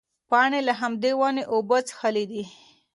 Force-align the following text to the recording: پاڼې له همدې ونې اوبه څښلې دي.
پاڼې 0.29 0.59
له 0.67 0.73
همدې 0.81 1.11
ونې 1.19 1.43
اوبه 1.53 1.77
څښلې 1.87 2.23
دي. 2.31 2.43